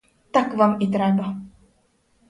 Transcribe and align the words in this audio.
Так 0.33 0.53
вам 0.55 0.75
і 0.79 0.87
треба! 0.87 1.37